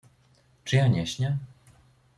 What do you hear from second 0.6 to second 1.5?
"Czy ja nie śnię?"